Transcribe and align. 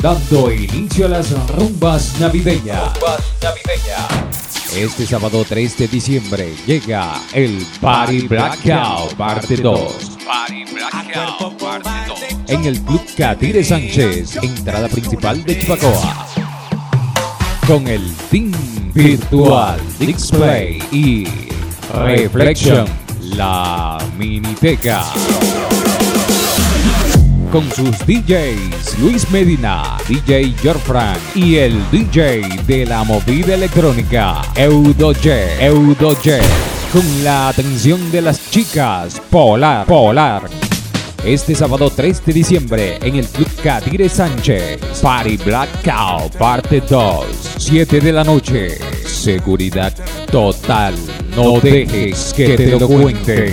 Dando 0.00 0.52
inicio 0.52 1.06
a 1.06 1.08
las 1.10 1.30
rumbas 1.48 2.18
navideñas. 2.18 2.92
Este 4.74 5.06
sábado 5.06 5.44
3 5.48 5.78
de 5.78 5.88
diciembre 5.88 6.54
llega 6.66 7.20
el 7.32 7.64
Party 7.80 8.26
Blackout 8.26 9.14
Parte 9.14 9.56
2. 9.58 10.18
En 12.48 12.64
el 12.64 12.80
Club 12.80 13.02
Catire 13.16 13.62
Sánchez, 13.62 14.36
entrada 14.42 14.88
principal 14.88 15.44
de 15.44 15.60
Chipacoa. 15.60 16.26
Con 17.66 17.86
el 17.86 18.12
Team 18.30 18.52
Virtual 18.92 19.80
Display 19.98 20.82
y 20.90 21.28
Reflection, 21.92 22.86
la 23.20 23.98
Miniteca 24.18 25.04
con 27.52 27.70
sus 27.70 27.98
DJs 28.06 28.98
Luis 28.98 29.30
Medina, 29.30 29.98
DJ 30.08 30.54
Jorfran 30.62 31.18
y 31.34 31.56
el 31.56 31.78
DJ 31.90 32.40
de 32.66 32.86
la 32.86 33.04
movida 33.04 33.54
electrónica 33.54 34.40
Eudoje, 34.56 35.62
Eudoje, 35.62 36.40
con 36.90 37.02
la 37.22 37.48
atención 37.48 38.10
de 38.10 38.22
las 38.22 38.50
chicas 38.50 39.20
Polar, 39.28 39.84
Polar. 39.84 40.48
Este 41.22 41.54
sábado 41.54 41.92
3 41.94 42.24
de 42.24 42.32
diciembre 42.32 42.98
en 43.02 43.16
el 43.16 43.26
Club 43.26 43.50
Cadire 43.62 44.08
Sánchez, 44.08 44.80
Party 45.02 45.36
Blackout 45.36 46.34
Parte 46.36 46.80
2, 46.80 47.26
7 47.58 48.00
de 48.00 48.12
la 48.12 48.24
noche, 48.24 48.78
seguridad 49.06 49.92
total, 50.30 50.94
no 51.36 51.60
dejes 51.60 52.32
que 52.34 52.56
te 52.56 52.78
lo 52.78 52.88
cuenten. 52.88 53.52